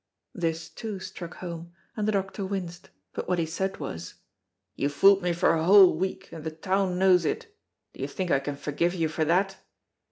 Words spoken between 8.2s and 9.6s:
I can forgive you for that?"